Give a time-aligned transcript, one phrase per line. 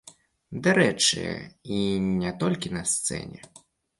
[0.67, 1.25] Дарэчы,
[1.77, 1.83] і
[2.23, 3.39] не толькі на сцэне.